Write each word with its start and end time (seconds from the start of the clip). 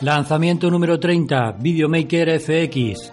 Lanzamiento 0.00 0.70
número 0.70 1.00
30, 1.00 1.56
Videomaker 1.58 2.38
FX. 2.38 3.12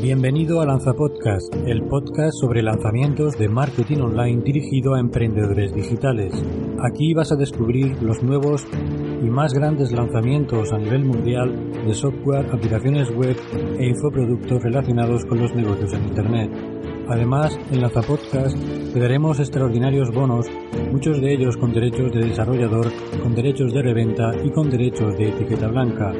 Bienvenido 0.00 0.62
a 0.62 0.64
Lanza 0.64 0.94
Podcast, 0.94 1.54
el 1.66 1.82
podcast 1.82 2.38
sobre 2.40 2.62
lanzamientos 2.62 3.38
de 3.38 3.50
marketing 3.50 3.98
online 3.98 4.42
dirigido 4.42 4.94
a 4.94 5.00
emprendedores 5.00 5.74
digitales. 5.74 6.32
Aquí 6.82 7.12
vas 7.12 7.30
a 7.30 7.36
descubrir 7.36 8.02
los 8.02 8.22
nuevos 8.22 8.66
y 9.22 9.28
más 9.28 9.52
grandes 9.52 9.92
lanzamientos 9.92 10.72
a 10.72 10.78
nivel 10.78 11.04
mundial 11.04 11.72
de 11.86 11.94
software, 11.94 12.46
aplicaciones 12.52 13.10
web 13.14 13.36
e 13.78 13.86
infoproductos 13.86 14.62
relacionados 14.62 15.24
con 15.24 15.40
los 15.40 15.54
negocios 15.54 15.92
en 15.92 16.08
Internet. 16.08 16.50
Además, 17.08 17.58
en 17.70 17.80
Lanza 17.80 18.02
Podcast 18.02 18.56
te 18.92 19.00
daremos 19.00 19.40
extraordinarios 19.40 20.10
bonos, 20.12 20.46
muchos 20.92 21.20
de 21.20 21.34
ellos 21.34 21.56
con 21.56 21.72
derechos 21.72 22.12
de 22.12 22.20
desarrollador, 22.20 22.86
con 23.22 23.34
derechos 23.34 23.72
de 23.72 23.82
reventa 23.82 24.30
y 24.44 24.50
con 24.50 24.70
derechos 24.70 25.16
de 25.18 25.28
etiqueta 25.28 25.68
blanca. 25.68 26.12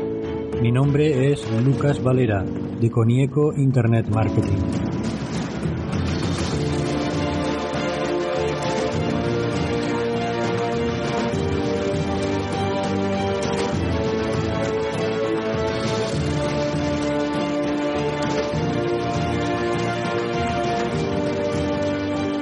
Mi 0.61 0.73
nombre 0.73 1.33
es 1.33 1.47
Lucas 1.65 2.03
Valera, 2.03 2.45
de 2.45 2.91
Conieco 2.91 3.53
Internet 3.57 4.09
Marketing. 4.13 4.90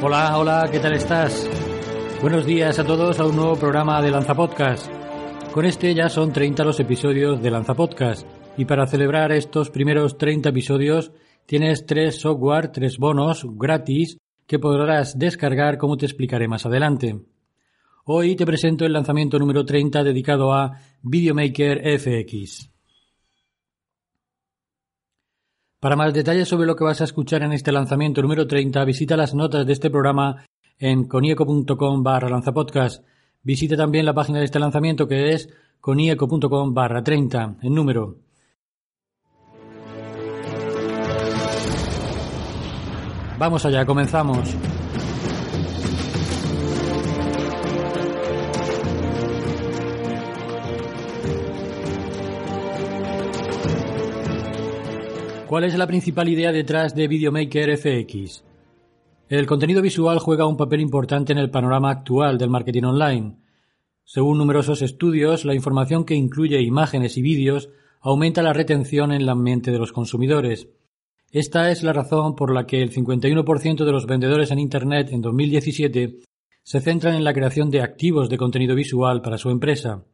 Hola, 0.01 0.39
hola, 0.39 0.69
¿qué 0.71 0.79
tal 0.79 0.93
estás? 0.93 1.51
Buenos 2.23 2.47
días 2.47 2.79
a 2.79 2.85
todos 2.85 3.19
a 3.19 3.27
un 3.27 3.35
nuevo 3.35 3.57
programa 3.57 4.01
de 4.01 4.13
Lanza 4.13 4.33
Podcast. 4.33 4.87
Con 5.53 5.65
este 5.65 5.93
ya 5.93 6.09
son 6.09 6.33
30 6.33 6.65
los 6.65 6.79
episodios 6.79 7.43
de 7.43 7.51
Lanza 7.51 7.75
Podcast 7.75 8.25
y 8.57 8.65
para 8.65 8.87
celebrar 8.87 9.33
estos 9.33 9.71
primeros 9.71 10.17
30 10.17 10.51
episodios 10.51 11.11
tienes 11.47 11.85
tres 11.85 12.21
software, 12.21 12.69
tres 12.69 12.99
bonos 12.99 13.45
gratis 13.45 14.19
que 14.47 14.61
podrás 14.61 15.19
descargar 15.19 15.79
como 15.79 15.97
te 15.97 16.07
explicaré 16.07 16.47
más 16.47 16.65
adelante. 16.65 17.21
Hoy 18.05 18.37
te 18.37 18.47
presento 18.47 18.87
el 18.87 18.93
lanzamiento 18.93 19.37
número 19.41 19.65
30 19.65 20.05
dedicado 20.05 20.53
a 20.53 20.79
Videomaker 21.03 21.99
FX. 21.99 22.71
Para 25.81 25.95
más 25.95 26.12
detalles 26.12 26.48
sobre 26.48 26.67
lo 26.67 26.75
que 26.75 26.83
vas 26.83 27.01
a 27.01 27.05
escuchar 27.05 27.43
en 27.43 27.53
este 27.53 27.71
lanzamiento 27.71 28.21
número 28.21 28.48
30, 28.48 28.84
visita 28.84 29.17
las 29.17 29.33
notas 29.33 29.65
de 29.65 29.73
este 29.73 29.91
programa 29.91 30.45
en 30.79 31.07
conieco.com 31.07 32.03
barra 32.03 32.29
lanzapodcast 32.29 33.05
Visite 33.43 33.77
también 33.77 34.05
la 34.05 34.12
página 34.12 34.41
de 34.41 34.45
este 34.45 34.59
lanzamiento 34.59 35.06
que 35.06 35.31
es 35.31 35.49
conieco.com 35.81 36.75
barra 36.75 37.03
30 37.03 37.59
en 37.62 37.75
número. 37.75 38.17
Vamos 43.39 43.65
allá, 43.65 43.87
comenzamos. 43.87 44.56
¿Cuál 55.48 55.64
es 55.64 55.78
la 55.78 55.86
principal 55.86 56.28
idea 56.28 56.53
detrás 56.53 56.94
de 56.94 57.09
Videomaker 57.09 57.75
FX? 57.78 58.44
El 59.31 59.47
contenido 59.47 59.81
visual 59.81 60.19
juega 60.19 60.47
un 60.47 60.59
papel 60.59 60.82
importante 60.82 61.32
en 61.32 61.38
el 61.38 61.48
panorama 61.48 61.91
actual 61.91 62.36
del 62.36 62.50
marketing 62.50 62.82
online. 62.82 63.38
Según 64.04 64.36
numerosos 64.36 64.82
estudios, 64.82 65.47
la 65.47 65.54
información 65.54 66.04
que 66.04 66.14
incluye 66.14 66.60
imágenes 66.60 67.16
y 67.16 67.22
vídeos 67.22 67.70
aumenta 68.03 68.42
la 68.42 68.53
retención 68.53 69.10
en 69.10 69.25
la 69.25 69.34
mente 69.34 69.70
de 69.70 69.78
los 69.78 69.91
consumidores. 69.91 70.69
Esta 71.31 71.70
es 71.70 71.82
la 71.82 71.94
razón 71.94 72.36
por 72.36 72.53
la 72.53 72.66
que 72.66 72.82
el 72.82 72.92
51% 72.92 73.86
de 73.86 73.92
los 73.92 74.04
vendedores 74.04 74.50
en 74.50 74.59
Internet 74.59 75.09
en 75.12 75.22
2017 75.22 76.19
se 76.62 76.80
centran 76.82 77.15
en 77.15 77.25
la 77.25 77.32
creación 77.32 77.70
de 77.70 77.80
activos 77.80 78.28
de 78.28 78.36
contenido 78.36 78.75
visual 78.75 79.22
para 79.22 79.38
su 79.38 79.48
empresa. 79.48 80.04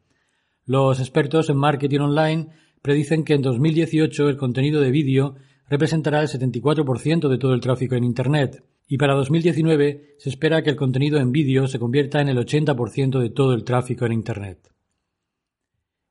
Los 0.65 1.01
expertos 1.01 1.51
en 1.51 1.57
marketing 1.57 2.01
online 2.01 2.51
predicen 2.85 3.25
que 3.25 3.33
en 3.33 3.41
2018 3.41 4.29
el 4.29 4.37
contenido 4.37 4.83
de 4.83 4.91
vídeo 4.91 5.37
representará 5.71 6.21
el 6.21 6.29
74% 6.29 7.31
de 7.31 7.39
todo 7.39 7.55
el 7.55 7.63
tráfico 7.63 7.95
en 7.95 8.05
Internet 8.05 8.63
y 8.87 8.99
para 8.99 9.15
2019 9.15 10.17
se 10.19 10.29
espera 10.29 10.63
que 10.63 10.69
el 10.69 10.77
contenido 10.77 11.19
en 11.19 11.33
vídeo 11.33 11.67
se 11.67 11.79
convierta 11.79 12.21
en 12.21 12.29
el 12.29 12.37
80% 12.37 13.21
de 13.21 13.31
todo 13.31 13.55
el 13.55 13.65
tráfico 13.65 14.05
en 14.05 14.13
Internet. 14.13 14.71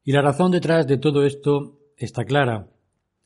Y 0.03 0.13
la 0.13 0.23
razón 0.23 0.49
detrás 0.49 0.87
de 0.87 0.97
todo 0.97 1.27
esto 1.27 1.77
está 1.95 2.25
clara. 2.25 2.71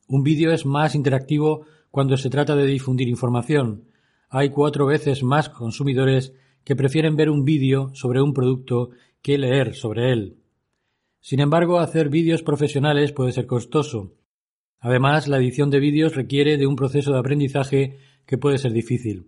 Un 0.09 0.23
vídeo 0.23 0.51
es 0.51 0.65
más 0.65 0.93
interactivo 0.93 1.65
cuando 1.89 2.17
se 2.17 2.29
trata 2.29 2.53
de 2.53 2.65
difundir 2.65 3.07
información. 3.07 3.85
Hay 4.29 4.49
cuatro 4.49 4.85
veces 4.87 5.23
más 5.23 5.47
consumidores 5.47 6.33
que 6.65 6.75
prefieren 6.75 7.15
ver 7.15 7.29
un 7.29 7.45
vídeo 7.45 7.91
sobre 7.93 8.21
un 8.21 8.33
producto 8.33 8.89
que 9.21 9.37
leer 9.37 9.73
sobre 9.73 10.11
él. 10.11 10.35
Sin 11.27 11.41
embargo, 11.41 11.79
hacer 11.79 12.07
vídeos 12.07 12.41
profesionales 12.41 13.11
puede 13.11 13.33
ser 13.33 13.47
costoso. 13.47 14.13
Además, 14.79 15.27
la 15.27 15.35
edición 15.35 15.69
de 15.69 15.81
vídeos 15.81 16.15
requiere 16.15 16.55
de 16.55 16.65
un 16.65 16.77
proceso 16.77 17.11
de 17.11 17.19
aprendizaje 17.19 17.97
que 18.25 18.37
puede 18.37 18.57
ser 18.57 18.71
difícil. 18.71 19.27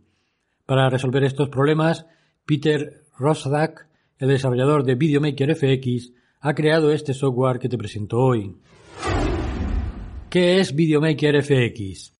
Para 0.65 0.89
resolver 0.89 1.25
estos 1.25 1.49
problemas, 1.49 2.05
Peter 2.45 3.03
Rosdak, 3.17 3.89
el 4.17 4.29
desarrollador 4.29 4.85
de 4.85 4.95
Videomaker 4.95 5.53
FX, 5.53 6.13
ha 6.39 6.55
creado 6.55 6.93
este 6.93 7.13
software 7.13 7.59
que 7.59 7.67
te 7.67 7.77
presento 7.77 8.17
hoy. 8.17 8.55
¿Qué 10.29 10.61
es 10.61 10.73
Videomaker 10.73 11.43
FX? 11.43 12.13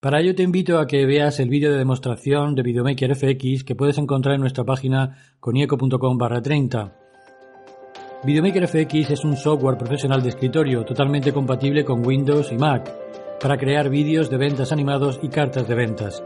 Para 0.00 0.20
ello 0.20 0.34
te 0.34 0.42
invito 0.42 0.80
a 0.80 0.88
que 0.88 1.06
veas 1.06 1.38
el 1.38 1.48
vídeo 1.48 1.70
de 1.70 1.78
demostración 1.78 2.56
de 2.56 2.64
Videomaker 2.64 3.14
FX 3.14 3.62
que 3.62 3.76
puedes 3.76 3.98
encontrar 3.98 4.34
en 4.34 4.40
nuestra 4.40 4.64
página 4.64 5.16
conieco.com 5.38 6.18
30. 6.42 7.05
Videomaker 8.24 8.66
FX 8.66 9.10
es 9.10 9.24
un 9.24 9.36
software 9.36 9.76
profesional 9.76 10.22
de 10.22 10.30
escritorio 10.30 10.84
totalmente 10.84 11.32
compatible 11.32 11.84
con 11.84 12.04
Windows 12.04 12.50
y 12.50 12.56
Mac 12.56 12.90
para 13.40 13.58
crear 13.58 13.90
vídeos 13.90 14.30
de 14.30 14.38
ventas 14.38 14.72
animados 14.72 15.20
y 15.22 15.28
cartas 15.28 15.68
de 15.68 15.74
ventas. 15.74 16.24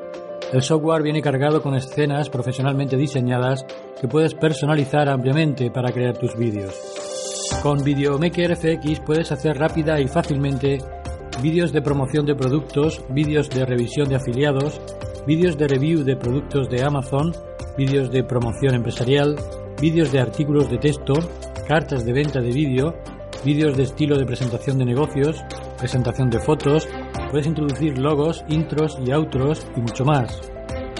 El 0.52 0.62
software 0.62 1.02
viene 1.02 1.20
cargado 1.20 1.60
con 1.60 1.74
escenas 1.74 2.30
profesionalmente 2.30 2.96
diseñadas 2.96 3.66
que 4.00 4.08
puedes 4.08 4.34
personalizar 4.34 5.08
ampliamente 5.08 5.70
para 5.70 5.92
crear 5.92 6.16
tus 6.16 6.36
vídeos. 6.36 6.74
Con 7.62 7.82
Videomaker 7.82 8.56
FX 8.56 9.00
puedes 9.00 9.32
hacer 9.32 9.58
rápida 9.58 10.00
y 10.00 10.06
fácilmente 10.06 10.78
vídeos 11.42 11.72
de 11.72 11.82
promoción 11.82 12.24
de 12.24 12.36
productos, 12.36 13.02
vídeos 13.10 13.50
de 13.50 13.66
revisión 13.66 14.08
de 14.08 14.16
afiliados, 14.16 14.80
vídeos 15.26 15.58
de 15.58 15.68
review 15.68 16.04
de 16.04 16.16
productos 16.16 16.70
de 16.70 16.82
Amazon, 16.82 17.34
vídeos 17.76 18.10
de 18.10 18.22
promoción 18.22 18.74
empresarial, 18.74 19.36
vídeos 19.80 20.12
de 20.12 20.20
artículos 20.20 20.70
de 20.70 20.78
texto, 20.78 21.14
cartas 21.70 22.04
de 22.04 22.12
venta 22.12 22.40
de 22.40 22.50
vídeo, 22.50 22.96
vídeos 23.44 23.76
de 23.76 23.84
estilo 23.84 24.18
de 24.18 24.26
presentación 24.26 24.76
de 24.76 24.84
negocios, 24.84 25.44
presentación 25.78 26.28
de 26.28 26.40
fotos, 26.40 26.88
puedes 27.30 27.46
introducir 27.46 27.96
logos, 27.96 28.44
intros 28.48 28.98
y 29.06 29.12
outros 29.12 29.64
y 29.76 29.80
mucho 29.80 30.04
más. 30.04 30.50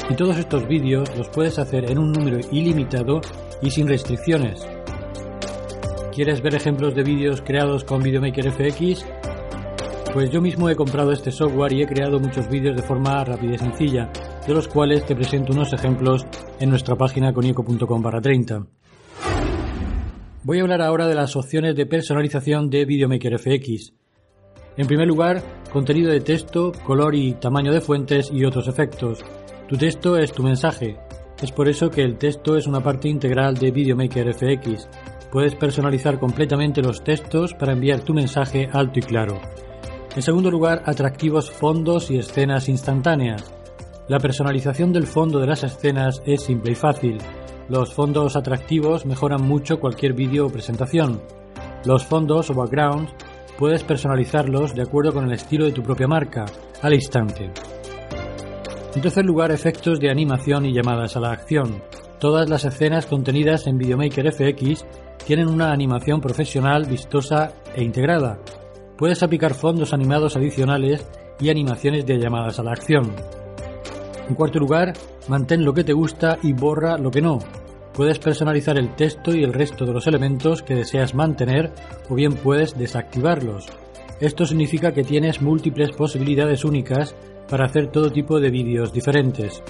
Y 0.09 0.14
todos 0.14 0.39
estos 0.39 0.68
vídeos 0.68 1.10
los 1.18 1.28
puedes 1.30 1.59
hacer 1.59 1.91
en 1.91 1.98
un 1.98 2.12
número 2.12 2.39
ilimitado 2.53 3.21
y 3.60 3.72
sin 3.72 3.89
restricciones. 3.89 4.65
¿Quieres 6.15 6.41
ver 6.41 6.54
ejemplos 6.54 6.94
de 6.94 7.03
vídeos 7.03 7.42
creados 7.42 7.83
con 7.83 8.00
Videomaker 8.00 8.53
FX? 8.53 9.04
Pues 10.12 10.30
yo 10.30 10.41
mismo 10.41 10.71
he 10.71 10.77
comprado 10.77 11.10
este 11.10 11.33
software 11.33 11.72
y 11.72 11.83
he 11.83 11.86
creado 11.89 12.21
muchos 12.21 12.48
vídeos 12.48 12.77
de 12.77 12.84
forma 12.84 13.24
rápida 13.24 13.56
y 13.56 13.59
sencilla, 13.59 14.09
de 14.47 14.54
los 14.54 14.68
cuales 14.68 15.04
te 15.04 15.16
presento 15.16 15.53
unos 15.53 15.72
ejemplos 15.72 16.24
en 16.60 16.71
nuestra 16.71 16.94
página 16.94 17.33
conico.com 17.33 18.03
30. 18.22 18.79
Voy 20.42 20.59
a 20.59 20.63
hablar 20.63 20.81
ahora 20.81 21.07
de 21.07 21.15
las 21.15 21.37
opciones 21.37 21.77
de 21.77 21.84
personalización 21.84 22.71
de 22.71 22.87
Videomaker 22.87 23.39
FX. 23.39 23.92
En 24.78 24.87
primer 24.87 25.07
lugar, 25.07 25.42
contenido 25.71 26.10
de 26.10 26.21
texto, 26.21 26.72
color 26.87 27.15
y 27.15 27.34
tamaño 27.34 27.75
de 27.75 27.83
fuentes 27.83 28.31
y 28.33 28.47
otros 28.47 28.66
efectos. 28.66 29.22
Tu 29.69 29.77
texto 29.77 30.16
es 30.16 30.33
tu 30.33 30.42
mensaje. 30.42 30.97
Es 31.42 31.53
por 31.53 31.69
eso 31.69 31.91
que 31.91 32.01
el 32.01 32.16
texto 32.16 32.57
es 32.57 32.66
una 32.66 32.83
parte 32.83 33.10
integral 33.10 33.59
de 33.59 33.71
Videomaker 33.71 34.33
FX. 34.33 34.89
Puedes 35.31 35.54
personalizar 35.57 36.19
completamente 36.19 36.81
los 36.81 37.04
textos 37.04 37.53
para 37.53 37.72
enviar 37.72 38.01
tu 38.01 38.15
mensaje 38.15 38.66
alto 38.72 38.98
y 38.98 39.03
claro. 39.03 39.39
En 40.16 40.22
segundo 40.22 40.51
lugar, 40.51 40.83
atractivos 40.87 41.51
fondos 41.51 42.10
y 42.10 42.16
escenas 42.16 42.71
instantáneas. 42.71 43.53
La 44.09 44.19
personalización 44.19 44.91
del 44.91 45.07
fondo 45.07 45.39
de 45.39 45.48
las 45.48 45.65
escenas 45.65 46.22
es 46.25 46.42
simple 46.42 46.72
y 46.72 46.77
fácil. 46.77 47.19
Los 47.70 47.94
fondos 47.94 48.34
atractivos 48.34 49.06
mejoran 49.06 49.42
mucho 49.42 49.78
cualquier 49.78 50.12
vídeo 50.12 50.46
o 50.46 50.50
presentación. 50.50 51.22
Los 51.84 52.04
fondos 52.04 52.50
o 52.50 52.54
backgrounds 52.54 53.12
puedes 53.56 53.84
personalizarlos 53.84 54.74
de 54.74 54.82
acuerdo 54.82 55.12
con 55.12 55.26
el 55.26 55.34
estilo 55.34 55.66
de 55.66 55.70
tu 55.70 55.80
propia 55.80 56.08
marca, 56.08 56.46
al 56.82 56.94
instante. 56.94 57.52
En 58.92 59.00
tercer 59.00 59.24
lugar, 59.24 59.52
efectos 59.52 60.00
de 60.00 60.10
animación 60.10 60.66
y 60.66 60.72
llamadas 60.72 61.16
a 61.16 61.20
la 61.20 61.30
acción. 61.30 61.80
Todas 62.18 62.50
las 62.50 62.64
escenas 62.64 63.06
contenidas 63.06 63.68
en 63.68 63.78
Videomaker 63.78 64.32
FX 64.32 64.84
tienen 65.24 65.46
una 65.46 65.70
animación 65.70 66.20
profesional, 66.20 66.86
vistosa 66.86 67.52
e 67.72 67.84
integrada. 67.84 68.40
Puedes 68.98 69.22
aplicar 69.22 69.54
fondos 69.54 69.94
animados 69.94 70.36
adicionales 70.36 71.06
y 71.38 71.50
animaciones 71.50 72.04
de 72.04 72.18
llamadas 72.18 72.58
a 72.58 72.64
la 72.64 72.72
acción. 72.72 73.14
En 74.28 74.34
cuarto 74.34 74.58
lugar, 74.58 74.92
mantén 75.28 75.64
lo 75.64 75.72
que 75.72 75.84
te 75.84 75.92
gusta 75.92 76.36
y 76.42 76.52
borra 76.52 76.98
lo 76.98 77.12
que 77.12 77.22
no. 77.22 77.38
Puedes 77.92 78.19
personalizar 78.19 78.78
el 78.78 78.95
texto 78.95 79.34
y 79.34 79.42
el 79.42 79.53
resto 79.53 79.84
de 79.84 79.92
los 79.92 80.07
elementos 80.07 80.63
que 80.63 80.75
deseas 80.75 81.15
mantener 81.15 81.72
o 82.09 82.15
bien 82.15 82.34
puedes 82.34 82.78
desactivarlos. 82.78 83.66
Esto 84.21 84.47
significa 84.47 84.92
que 84.92 85.03
tienes 85.03 85.42
múltiples 85.42 85.92
posibilidades 85.92 86.65
únicas 86.65 87.15
para 87.48 87.66
hacer 87.66 87.89
todo 87.89 88.13
tipo 88.13 88.39
de 88.39 88.51
vídeos 88.51 88.92
diferentes. 88.92 89.63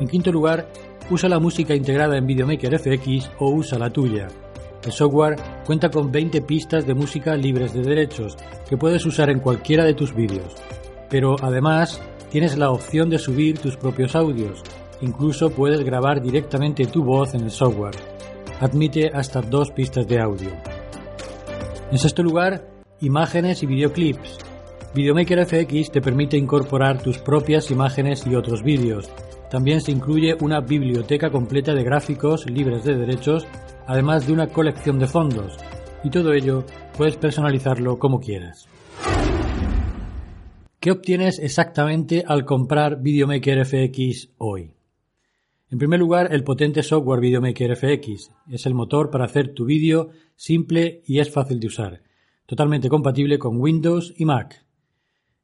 En 0.00 0.08
quinto 0.08 0.32
lugar, 0.32 0.68
usa 1.10 1.28
la 1.28 1.38
música 1.38 1.74
integrada 1.74 2.18
en 2.18 2.26
Videomaker 2.26 2.78
FX 2.78 3.30
o 3.38 3.50
usa 3.50 3.78
la 3.78 3.90
tuya. 3.90 4.28
El 4.84 4.92
software 4.92 5.36
cuenta 5.64 5.90
con 5.90 6.10
20 6.10 6.42
pistas 6.42 6.86
de 6.86 6.94
música 6.94 7.36
libres 7.36 7.72
de 7.72 7.82
derechos 7.82 8.36
que 8.68 8.76
puedes 8.76 9.04
usar 9.06 9.30
en 9.30 9.40
cualquiera 9.40 9.84
de 9.84 9.94
tus 9.94 10.14
vídeos. 10.14 10.54
Pero 11.08 11.36
además 11.40 12.00
tienes 12.30 12.56
la 12.56 12.70
opción 12.70 13.10
de 13.10 13.18
subir 13.18 13.58
tus 13.58 13.76
propios 13.76 14.14
audios. 14.14 14.62
Incluso 15.00 15.50
puedes 15.50 15.84
grabar 15.84 16.22
directamente 16.22 16.86
tu 16.86 17.04
voz 17.04 17.34
en 17.34 17.42
el 17.42 17.50
software. 17.50 17.96
Admite 18.60 19.10
hasta 19.12 19.42
dos 19.42 19.70
pistas 19.70 20.06
de 20.06 20.20
audio. 20.20 20.50
En 21.90 21.98
sexto 21.98 22.22
lugar, 22.22 22.66
imágenes 23.00 23.62
y 23.62 23.66
videoclips. 23.66 24.38
Videomaker 24.94 25.44
FX 25.44 25.90
te 25.90 26.00
permite 26.00 26.36
incorporar 26.38 27.02
tus 27.02 27.18
propias 27.18 27.70
imágenes 27.70 28.26
y 28.26 28.34
otros 28.34 28.62
vídeos. 28.62 29.10
También 29.50 29.80
se 29.80 29.92
incluye 29.92 30.36
una 30.40 30.60
biblioteca 30.60 31.30
completa 31.30 31.74
de 31.74 31.84
gráficos 31.84 32.48
libres 32.50 32.84
de 32.84 32.96
derechos, 32.96 33.46
además 33.86 34.26
de 34.26 34.32
una 34.32 34.48
colección 34.48 34.98
de 34.98 35.06
fondos. 35.06 35.56
Y 36.02 36.10
todo 36.10 36.32
ello 36.32 36.64
puedes 36.96 37.16
personalizarlo 37.16 37.98
como 37.98 38.20
quieras. 38.20 38.66
¿Qué 40.80 40.90
obtienes 40.90 41.38
exactamente 41.38 42.24
al 42.26 42.44
comprar 42.44 43.02
Videomaker 43.02 43.64
FX 43.64 44.30
hoy? 44.38 44.75
En 45.68 45.78
primer 45.78 45.98
lugar, 45.98 46.32
el 46.32 46.44
potente 46.44 46.84
software 46.84 47.20
Videomaker 47.20 47.74
FX. 47.74 48.30
Es 48.48 48.66
el 48.66 48.74
motor 48.74 49.10
para 49.10 49.24
hacer 49.24 49.52
tu 49.52 49.64
vídeo 49.64 50.10
simple 50.36 51.02
y 51.06 51.18
es 51.18 51.32
fácil 51.32 51.58
de 51.58 51.66
usar. 51.66 52.02
Totalmente 52.46 52.88
compatible 52.88 53.40
con 53.40 53.60
Windows 53.60 54.14
y 54.16 54.24
Mac. 54.26 54.64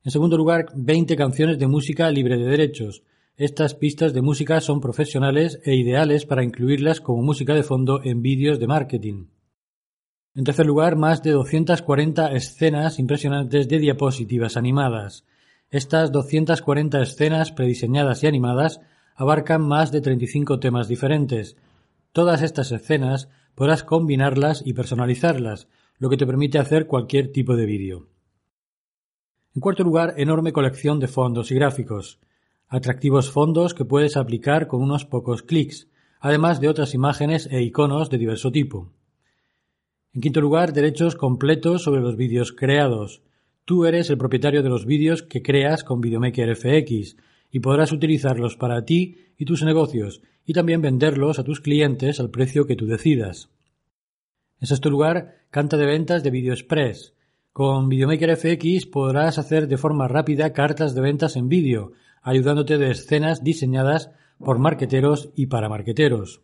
En 0.04 0.12
segundo 0.12 0.36
lugar, 0.36 0.66
20 0.76 1.16
canciones 1.16 1.58
de 1.58 1.66
música 1.66 2.08
libre 2.12 2.36
de 2.36 2.44
derechos. 2.44 3.02
Estas 3.36 3.74
pistas 3.74 4.12
de 4.12 4.22
música 4.22 4.60
son 4.60 4.80
profesionales 4.80 5.60
e 5.64 5.74
ideales 5.74 6.24
para 6.24 6.44
incluirlas 6.44 7.00
como 7.00 7.22
música 7.22 7.54
de 7.54 7.64
fondo 7.64 8.00
en 8.04 8.22
vídeos 8.22 8.60
de 8.60 8.68
marketing. 8.68 9.26
En 10.36 10.44
tercer 10.44 10.66
lugar, 10.66 10.94
más 10.94 11.24
de 11.24 11.32
240 11.32 12.32
escenas 12.32 13.00
impresionantes 13.00 13.68
de 13.68 13.78
diapositivas 13.80 14.56
animadas. 14.56 15.24
Estas 15.68 16.12
240 16.12 17.02
escenas 17.02 17.50
prediseñadas 17.50 18.22
y 18.22 18.28
animadas 18.28 18.80
abarcan 19.14 19.62
más 19.62 19.92
de 19.92 20.00
35 20.00 20.60
temas 20.60 20.88
diferentes. 20.88 21.56
Todas 22.12 22.42
estas 22.42 22.72
escenas 22.72 23.28
podrás 23.54 23.84
combinarlas 23.84 24.62
y 24.64 24.72
personalizarlas, 24.72 25.68
lo 25.98 26.10
que 26.10 26.16
te 26.16 26.26
permite 26.26 26.58
hacer 26.58 26.86
cualquier 26.86 27.32
tipo 27.32 27.56
de 27.56 27.66
vídeo. 27.66 28.08
En 29.54 29.60
cuarto 29.60 29.84
lugar, 29.84 30.14
enorme 30.16 30.52
colección 30.52 30.98
de 30.98 31.08
fondos 31.08 31.50
y 31.50 31.54
gráficos. 31.54 32.18
Atractivos 32.68 33.30
fondos 33.30 33.74
que 33.74 33.84
puedes 33.84 34.16
aplicar 34.16 34.66
con 34.66 34.80
unos 34.80 35.04
pocos 35.04 35.42
clics, 35.42 35.88
además 36.20 36.60
de 36.60 36.68
otras 36.68 36.94
imágenes 36.94 37.46
e 37.50 37.62
iconos 37.62 38.08
de 38.08 38.16
diverso 38.16 38.50
tipo. 38.50 38.92
En 40.14 40.20
quinto 40.22 40.40
lugar, 40.40 40.72
derechos 40.72 41.16
completos 41.16 41.82
sobre 41.82 42.00
los 42.00 42.16
vídeos 42.16 42.52
creados. 42.52 43.22
Tú 43.64 43.84
eres 43.84 44.08
el 44.10 44.18
propietario 44.18 44.62
de 44.62 44.68
los 44.68 44.86
vídeos 44.86 45.22
que 45.22 45.42
creas 45.42 45.84
con 45.84 46.00
Videomaker 46.00 46.56
FX 46.56 47.16
y 47.52 47.60
podrás 47.60 47.92
utilizarlos 47.92 48.56
para 48.56 48.84
ti 48.84 49.34
y 49.36 49.44
tus 49.44 49.62
negocios 49.62 50.22
y 50.44 50.54
también 50.54 50.80
venderlos 50.80 51.38
a 51.38 51.44
tus 51.44 51.60
clientes 51.60 52.18
al 52.18 52.30
precio 52.30 52.66
que 52.66 52.74
tú 52.74 52.86
decidas. 52.86 53.50
En 54.58 54.66
sexto 54.66 54.90
lugar, 54.90 55.44
canta 55.50 55.76
de 55.76 55.86
ventas 55.86 56.24
de 56.24 56.30
VideoExpress. 56.30 57.14
Con 57.52 57.90
Videomaker 57.90 58.36
FX 58.36 58.86
podrás 58.86 59.38
hacer 59.38 59.68
de 59.68 59.76
forma 59.76 60.08
rápida 60.08 60.54
cartas 60.54 60.94
de 60.94 61.02
ventas 61.02 61.36
en 61.36 61.48
vídeo, 61.48 61.92
ayudándote 62.22 62.78
de 62.78 62.90
escenas 62.90 63.44
diseñadas 63.44 64.10
por 64.38 64.58
marqueteros 64.58 65.30
y 65.36 65.46
para 65.46 65.68
marqueteros. 65.68 66.40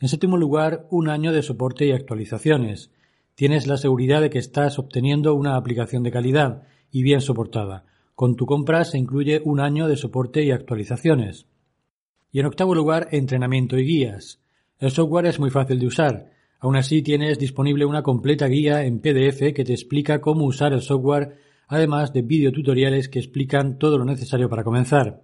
En 0.00 0.08
séptimo 0.08 0.36
lugar, 0.36 0.88
un 0.90 1.08
año 1.08 1.32
de 1.32 1.42
soporte 1.42 1.86
y 1.86 1.92
actualizaciones. 1.92 2.90
Tienes 3.36 3.68
la 3.68 3.76
seguridad 3.76 4.20
de 4.20 4.30
que 4.30 4.40
estás 4.40 4.80
obteniendo 4.80 5.34
una 5.34 5.54
aplicación 5.56 6.02
de 6.02 6.10
calidad 6.10 6.64
y 6.90 7.04
bien 7.04 7.20
soportada. 7.20 7.84
Con 8.14 8.36
tu 8.36 8.46
compra 8.46 8.84
se 8.84 8.98
incluye 8.98 9.40
un 9.44 9.60
año 9.60 9.88
de 9.88 9.96
soporte 9.96 10.42
y 10.42 10.50
actualizaciones. 10.50 11.46
Y 12.30 12.40
en 12.40 12.46
octavo 12.46 12.74
lugar, 12.74 13.08
entrenamiento 13.10 13.78
y 13.78 13.84
guías. 13.84 14.40
El 14.78 14.90
software 14.90 15.26
es 15.26 15.38
muy 15.38 15.50
fácil 15.50 15.78
de 15.78 15.86
usar. 15.86 16.30
Aún 16.60 16.76
así 16.76 17.02
tienes 17.02 17.38
disponible 17.38 17.84
una 17.84 18.02
completa 18.02 18.46
guía 18.46 18.84
en 18.84 19.00
PDF 19.00 19.52
que 19.54 19.64
te 19.64 19.72
explica 19.72 20.20
cómo 20.20 20.44
usar 20.44 20.72
el 20.72 20.82
software, 20.82 21.38
además 21.68 22.12
de 22.12 22.22
videotutoriales 22.22 23.08
que 23.08 23.18
explican 23.18 23.78
todo 23.78 23.98
lo 23.98 24.04
necesario 24.04 24.48
para 24.48 24.62
comenzar. 24.62 25.22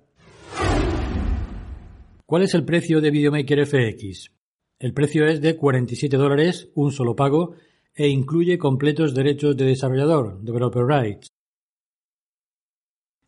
¿Cuál 2.27 2.43
es 2.43 2.55
el 2.55 2.65
precio 2.65 3.01
de 3.01 3.11
Videomaker 3.11 3.67
FX? 3.67 4.33
El 4.79 4.93
precio 4.93 5.27
es 5.27 5.41
de 5.41 5.57
47 5.57 6.17
dólares, 6.17 6.71
un 6.75 6.93
solo 6.93 7.17
pago, 7.17 7.55
e 7.95 8.09
incluye 8.09 8.59
completos 8.59 9.15
derechos 9.15 9.57
de 9.57 9.65
desarrollador, 9.65 10.41
Developer 10.43 10.85
Rights. 10.85 11.28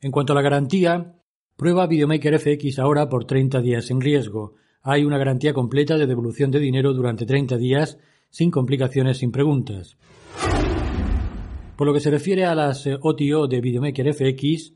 En 0.02 0.12
cuanto 0.12 0.32
a 0.32 0.36
la 0.36 0.42
garantía, 0.42 1.14
prueba 1.56 1.86
Videomaker 1.86 2.38
FX 2.38 2.78
ahora 2.78 3.10
por 3.10 3.26
30 3.26 3.60
días 3.60 3.84
sin 3.84 4.00
riesgo, 4.00 4.54
hay 4.82 5.04
una 5.04 5.18
garantía 5.18 5.52
completa 5.52 5.98
de 5.98 6.06
devolución 6.06 6.50
de 6.50 6.58
dinero 6.58 6.94
durante 6.94 7.26
30 7.26 7.58
días 7.58 7.98
sin 8.30 8.50
complicaciones, 8.50 9.18
sin 9.18 9.30
preguntas. 9.30 9.98
Por 11.76 11.86
lo 11.86 11.92
que 11.92 12.00
se 12.00 12.10
refiere 12.10 12.46
a 12.46 12.54
las 12.54 12.86
OTO 12.86 13.44
eh, 13.44 13.48
de 13.48 13.60
Videomaker 13.60 14.14
FX, 14.14 14.72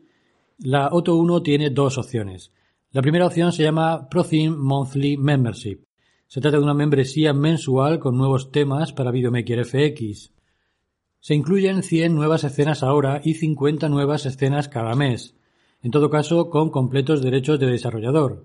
la 0.58 0.88
OTO 0.92 1.16
1 1.16 1.42
tiene 1.42 1.70
dos 1.70 1.96
opciones. 1.96 2.52
La 2.92 3.00
primera 3.00 3.26
opción 3.26 3.52
se 3.52 3.62
llama 3.62 4.08
ProTheme 4.10 4.56
Monthly 4.56 5.16
Membership. 5.16 5.84
Se 6.26 6.42
trata 6.42 6.58
de 6.58 6.62
una 6.64 6.74
membresía 6.74 7.32
mensual 7.32 7.98
con 7.98 8.16
nuevos 8.16 8.52
temas 8.52 8.92
para 8.92 9.10
Videomaker 9.10 9.64
FX. 9.64 10.33
Se 11.24 11.34
incluyen 11.34 11.82
100 11.82 12.14
nuevas 12.14 12.44
escenas 12.44 12.82
ahora 12.82 13.22
y 13.24 13.32
50 13.32 13.88
nuevas 13.88 14.26
escenas 14.26 14.68
cada 14.68 14.94
mes, 14.94 15.34
en 15.82 15.90
todo 15.90 16.10
caso 16.10 16.50
con 16.50 16.68
completos 16.68 17.22
derechos 17.22 17.58
de 17.58 17.64
desarrollador. 17.64 18.44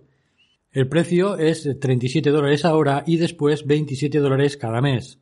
El 0.71 0.87
precio 0.87 1.35
es 1.35 1.67
37 1.77 2.29
dólares 2.29 2.63
ahora 2.63 3.03
y 3.05 3.17
después 3.17 3.67
27 3.67 4.19
dólares 4.19 4.55
cada 4.55 4.79
mes. 4.79 5.19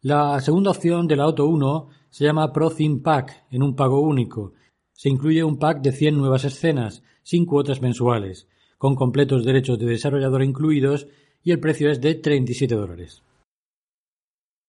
La 0.00 0.40
segunda 0.40 0.72
opción 0.72 1.06
de 1.06 1.14
la 1.14 1.22
Auto 1.22 1.46
1 1.46 1.88
se 2.10 2.24
llama 2.24 2.52
Pro 2.52 2.70
Theme 2.70 2.98
Pack 2.98 3.44
en 3.52 3.62
un 3.62 3.76
pago 3.76 4.00
único. 4.00 4.54
Se 4.92 5.08
incluye 5.08 5.44
un 5.44 5.60
pack 5.60 5.82
de 5.82 5.92
100 5.92 6.18
nuevas 6.18 6.42
escenas, 6.42 7.04
sin 7.22 7.46
cuotas 7.46 7.80
mensuales, 7.80 8.48
con 8.76 8.96
completos 8.96 9.44
derechos 9.44 9.78
de 9.78 9.86
desarrollador 9.86 10.42
incluidos 10.42 11.06
y 11.44 11.52
el 11.52 11.60
precio 11.60 11.92
es 11.92 12.00
de 12.00 12.16
37 12.16 12.74
dólares. 12.74 13.22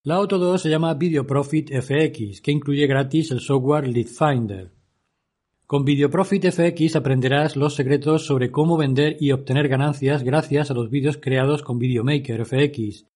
La 0.06 0.16
Auto 0.16 0.36
2 0.36 0.60
se 0.60 0.68
llama 0.68 0.92
Video 0.92 1.26
Profit 1.26 1.70
FX, 1.80 2.42
que 2.42 2.52
incluye 2.52 2.86
gratis 2.86 3.30
el 3.30 3.40
software 3.40 3.88
Lead 3.88 4.08
Finder. 4.08 4.70
Con 5.66 5.86
VideoProfit 5.86 6.44
FX 6.50 6.96
aprenderás 6.96 7.56
los 7.56 7.74
secretos 7.74 8.26
sobre 8.26 8.50
cómo 8.50 8.76
vender 8.76 9.16
y 9.18 9.32
obtener 9.32 9.66
ganancias 9.66 10.22
gracias 10.22 10.70
a 10.70 10.74
los 10.74 10.90
vídeos 10.90 11.16
creados 11.16 11.62
con 11.62 11.78
Videomaker 11.78 12.44
FX. 12.44 13.06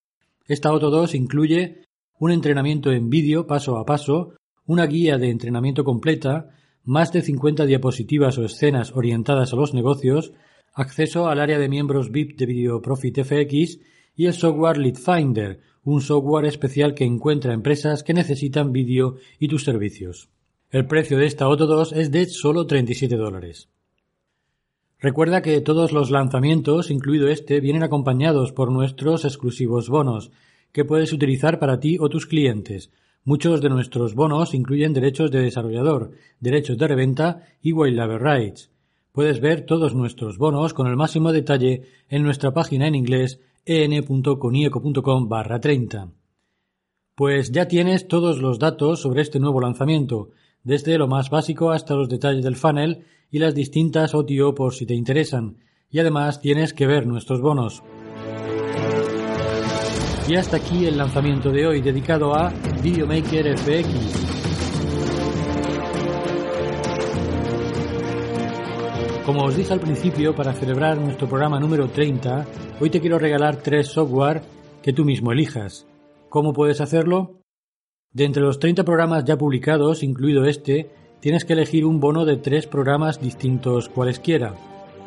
Esta 0.46 0.70
Auto 0.70 0.88
2 0.88 1.14
incluye 1.14 1.82
un 2.18 2.32
entrenamiento 2.32 2.90
en 2.90 3.10
vídeo 3.10 3.46
paso 3.46 3.76
a 3.76 3.84
paso, 3.84 4.32
una 4.64 4.86
guía 4.86 5.18
de 5.18 5.28
entrenamiento 5.28 5.84
completa, 5.84 6.48
más 6.84 7.12
de 7.12 7.20
50 7.20 7.66
diapositivas 7.66 8.38
o 8.38 8.46
escenas 8.46 8.96
orientadas 8.96 9.52
a 9.52 9.56
los 9.56 9.74
negocios, 9.74 10.32
acceso 10.72 11.28
al 11.28 11.38
área 11.38 11.58
de 11.58 11.68
miembros 11.68 12.10
VIP 12.10 12.38
de 12.38 12.46
VideoProfit 12.46 13.24
FX 13.24 13.78
y 14.16 14.24
el 14.24 14.32
software 14.32 14.78
Lead 14.78 14.96
Finder, 14.96 15.60
un 15.90 16.02
software 16.02 16.44
especial 16.44 16.94
que 16.94 17.04
encuentra 17.04 17.54
empresas 17.54 18.02
que 18.02 18.12
necesitan 18.12 18.72
vídeo 18.72 19.16
y 19.38 19.48
tus 19.48 19.64
servicios. 19.64 20.28
El 20.70 20.86
precio 20.86 21.16
de 21.16 21.24
esta 21.24 21.46
Auto 21.46 21.66
2 21.66 21.92
es 21.92 22.10
de 22.10 22.26
solo 22.26 22.66
37 22.66 23.16
dólares. 23.16 23.70
Recuerda 24.98 25.40
que 25.40 25.62
todos 25.62 25.92
los 25.92 26.10
lanzamientos, 26.10 26.90
incluido 26.90 27.28
este, 27.28 27.60
vienen 27.60 27.84
acompañados 27.84 28.52
por 28.52 28.70
nuestros 28.70 29.24
exclusivos 29.24 29.88
bonos, 29.88 30.30
que 30.72 30.84
puedes 30.84 31.14
utilizar 31.14 31.58
para 31.58 31.80
ti 31.80 31.96
o 31.98 32.10
tus 32.10 32.26
clientes. 32.26 32.90
Muchos 33.24 33.62
de 33.62 33.70
nuestros 33.70 34.14
bonos 34.14 34.52
incluyen 34.52 34.92
derechos 34.92 35.30
de 35.30 35.40
desarrollador, 35.40 36.10
derechos 36.38 36.76
de 36.76 36.86
reventa 36.86 37.46
y 37.62 37.72
Label 37.72 38.20
Rights. 38.20 38.70
Puedes 39.12 39.40
ver 39.40 39.64
todos 39.64 39.94
nuestros 39.94 40.36
bonos 40.36 40.74
con 40.74 40.86
el 40.86 40.96
máximo 40.96 41.32
detalle 41.32 41.84
en 42.10 42.22
nuestra 42.24 42.52
página 42.52 42.86
en 42.86 42.94
inglés 42.94 43.40
en.conieco.com 43.68 45.28
barra 45.28 45.60
30. 45.60 46.08
Pues 47.14 47.52
ya 47.52 47.68
tienes 47.68 48.08
todos 48.08 48.38
los 48.40 48.58
datos 48.58 49.02
sobre 49.02 49.20
este 49.20 49.38
nuevo 49.38 49.60
lanzamiento, 49.60 50.30
desde 50.64 50.96
lo 50.96 51.06
más 51.06 51.28
básico 51.28 51.70
hasta 51.70 51.94
los 51.94 52.08
detalles 52.08 52.42
del 52.42 52.56
funnel 52.56 53.04
y 53.30 53.38
las 53.40 53.54
distintas 53.54 54.14
OTO 54.14 54.54
por 54.54 54.74
si 54.74 54.86
te 54.86 54.94
interesan, 54.94 55.58
y 55.90 55.98
además 55.98 56.40
tienes 56.40 56.72
que 56.72 56.86
ver 56.86 57.06
nuestros 57.06 57.42
bonos. 57.42 57.82
Y 60.26 60.36
hasta 60.36 60.56
aquí 60.56 60.86
el 60.86 60.96
lanzamiento 60.96 61.50
de 61.50 61.66
hoy 61.66 61.82
dedicado 61.82 62.34
a 62.34 62.52
Videomaker 62.82 63.58
FX. 63.58 64.27
Como 69.28 69.44
os 69.44 69.54
dije 69.54 69.74
al 69.74 69.80
principio, 69.80 70.34
para 70.34 70.54
celebrar 70.54 70.96
nuestro 70.96 71.28
programa 71.28 71.60
número 71.60 71.86
30, 71.88 72.46
hoy 72.80 72.88
te 72.88 72.98
quiero 72.98 73.18
regalar 73.18 73.56
tres 73.56 73.88
software 73.88 74.40
que 74.82 74.94
tú 74.94 75.04
mismo 75.04 75.32
elijas. 75.32 75.86
¿Cómo 76.30 76.54
puedes 76.54 76.80
hacerlo? 76.80 77.42
De 78.10 78.24
entre 78.24 78.40
los 78.40 78.58
30 78.58 78.84
programas 78.84 79.26
ya 79.26 79.36
publicados, 79.36 80.02
incluido 80.02 80.46
este, 80.46 80.90
tienes 81.20 81.44
que 81.44 81.52
elegir 81.52 81.84
un 81.84 82.00
bono 82.00 82.24
de 82.24 82.38
tres 82.38 82.66
programas 82.66 83.20
distintos 83.20 83.90
cualesquiera. 83.90 84.54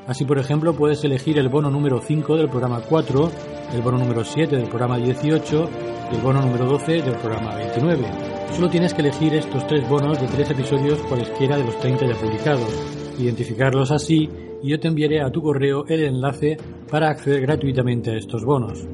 Así, 0.06 0.24
por 0.24 0.38
ejemplo, 0.38 0.76
puedes 0.76 1.04
elegir 1.04 1.40
el 1.40 1.50
bono 1.50 1.72
número 1.72 2.00
5 2.00 2.38
del 2.38 2.48
programa 2.48 2.82
4, 2.88 3.32
el 3.74 3.82
bono 3.82 3.98
número 3.98 4.24
7 4.24 4.56
del 4.56 4.70
programa 4.70 5.00
18 5.00 5.70
y 6.12 6.16
el 6.16 6.22
bono 6.22 6.42
número 6.42 6.68
12 6.68 7.02
del 7.02 7.16
programa 7.16 7.56
29. 7.56 8.06
Solo 8.54 8.70
tienes 8.70 8.94
que 8.94 9.02
elegir 9.02 9.34
estos 9.34 9.66
tres 9.66 9.90
bonos 9.90 10.22
de 10.22 10.28
tres 10.28 10.52
episodios 10.52 11.00
cualesquiera 11.10 11.58
de 11.58 11.64
los 11.64 11.80
30 11.80 12.06
ya 12.06 12.14
publicados, 12.14 13.01
identificarlos 13.20 13.92
así 13.92 14.30
y 14.64 14.70
yo 14.70 14.80
te 14.80 14.88
enviaré 14.88 15.22
a 15.22 15.32
tu 15.32 15.42
correo 15.42 15.86
el 15.88 16.04
enlace 16.04 16.58
para 16.90 17.10
acceder 17.10 17.42
gratuitamente 17.42 18.12
a 18.12 18.18
estos 18.18 18.46
bonos. 18.46 18.88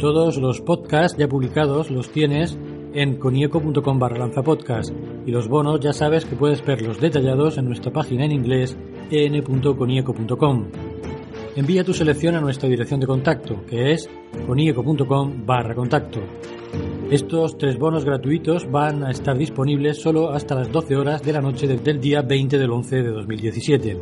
Todos 0.00 0.36
los 0.36 0.60
podcasts 0.60 1.18
ya 1.18 1.28
publicados 1.28 1.90
los 1.90 2.10
tienes 2.10 2.58
en 2.92 3.16
conieco.com 3.16 3.98
barra 3.98 4.18
lanzapodcast 4.18 4.92
y 5.26 5.30
los 5.30 5.48
bonos 5.48 5.80
ya 5.80 5.92
sabes 5.92 6.24
que 6.24 6.36
puedes 6.36 6.64
verlos 6.64 7.00
detallados 7.00 7.58
en 7.58 7.66
nuestra 7.66 7.92
página 7.92 8.24
en 8.24 8.32
inglés 8.32 8.76
en.conieco.com. 9.10 10.66
Envía 11.56 11.84
tu 11.84 11.94
selección 11.94 12.34
a 12.34 12.40
nuestra 12.40 12.68
dirección 12.68 13.00
de 13.00 13.06
contacto, 13.06 13.64
que 13.66 13.92
es 13.92 14.08
conieco.com 14.46 15.46
barra 15.46 15.74
contacto. 15.74 16.20
Estos 17.10 17.56
tres 17.56 17.78
bonos 17.78 18.04
gratuitos 18.04 18.68
van 18.68 19.04
a 19.04 19.12
estar 19.12 19.38
disponibles 19.38 20.02
solo 20.02 20.30
hasta 20.30 20.56
las 20.56 20.72
12 20.72 20.96
horas 20.96 21.22
de 21.22 21.32
la 21.32 21.40
noche 21.40 21.68
del 21.68 22.00
día 22.00 22.20
20 22.22 22.58
del 22.58 22.72
11 22.72 22.96
de 22.96 23.10
2017. 23.10 24.00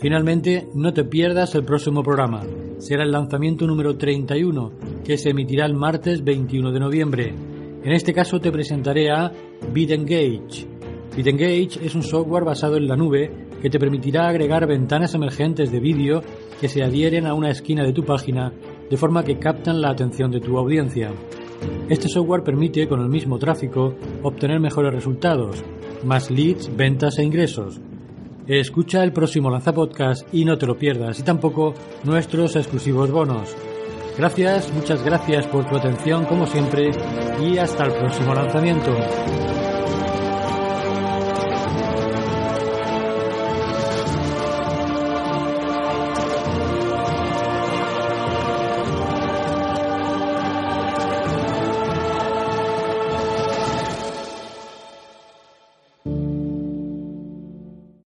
Finalmente, 0.00 0.66
no 0.74 0.94
te 0.94 1.04
pierdas 1.04 1.54
el 1.54 1.64
próximo 1.64 2.02
programa. 2.02 2.42
Será 2.78 3.04
el 3.04 3.12
lanzamiento 3.12 3.66
número 3.66 3.98
31, 3.98 4.72
que 5.04 5.18
se 5.18 5.30
emitirá 5.30 5.66
el 5.66 5.74
martes 5.74 6.24
21 6.24 6.72
de 6.72 6.80
noviembre. 6.80 7.34
En 7.84 7.92
este 7.92 8.14
caso 8.14 8.40
te 8.40 8.50
presentaré 8.50 9.10
a 9.10 9.30
BitEngage. 9.74 10.66
BitEngage 11.14 11.84
es 11.84 11.94
un 11.94 12.02
software 12.02 12.44
basado 12.44 12.78
en 12.78 12.88
la 12.88 12.96
nube 12.96 13.30
que 13.60 13.68
te 13.68 13.78
permitirá 13.78 14.26
agregar 14.26 14.66
ventanas 14.66 15.14
emergentes 15.14 15.70
de 15.70 15.80
vídeo 15.80 16.22
que 16.58 16.68
se 16.68 16.82
adhieren 16.82 17.26
a 17.26 17.34
una 17.34 17.50
esquina 17.50 17.84
de 17.84 17.92
tu 17.92 18.04
página 18.04 18.54
de 18.88 18.96
forma 18.96 19.22
que 19.22 19.38
captan 19.38 19.82
la 19.82 19.90
atención 19.90 20.30
de 20.30 20.40
tu 20.40 20.56
audiencia. 20.56 21.12
Este 21.88 22.08
software 22.08 22.42
permite, 22.42 22.88
con 22.88 23.00
el 23.00 23.08
mismo 23.08 23.38
tráfico, 23.38 23.94
obtener 24.22 24.60
mejores 24.60 24.92
resultados, 24.92 25.62
más 26.04 26.30
leads, 26.30 26.74
ventas 26.76 27.18
e 27.18 27.24
ingresos. 27.24 27.80
Escucha 28.46 29.02
el 29.02 29.12
próximo 29.12 29.50
Lanza 29.50 29.72
Podcast 29.72 30.26
y 30.32 30.44
no 30.44 30.56
te 30.56 30.66
lo 30.66 30.78
pierdas, 30.78 31.18
y 31.18 31.22
tampoco 31.22 31.74
nuestros 32.04 32.54
exclusivos 32.56 33.10
bonos. 33.10 33.54
Gracias, 34.16 34.72
muchas 34.72 35.04
gracias 35.04 35.46
por 35.48 35.68
tu 35.68 35.76
atención 35.76 36.24
como 36.24 36.46
siempre 36.46 36.90
y 37.42 37.58
hasta 37.58 37.84
el 37.84 37.92
próximo 37.92 38.34
lanzamiento. 38.34 38.96